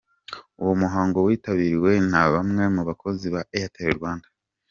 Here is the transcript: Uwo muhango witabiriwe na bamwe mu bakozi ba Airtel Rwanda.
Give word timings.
Uwo 0.61 0.73
muhango 0.81 1.17
witabiriwe 1.27 1.91
na 2.11 2.23
bamwe 2.33 2.63
mu 2.75 2.81
bakozi 2.89 3.25
ba 3.33 3.41
Airtel 3.57 3.91
Rwanda. 3.97 4.27